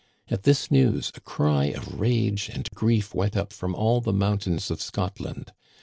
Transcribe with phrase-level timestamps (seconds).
[0.29, 4.71] At this news a cry of rage and grief went up from all the mountains
[4.71, 5.53] of Scotland.